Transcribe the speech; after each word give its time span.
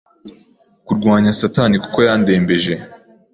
kurwanya 0.85 1.31
Satani 1.41 1.75
kuko 1.83 1.97
yarandembeje 2.03 2.73